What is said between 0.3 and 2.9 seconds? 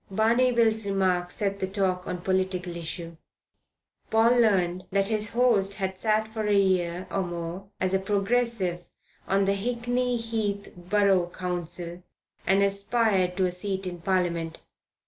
Bill's remark set the talk on political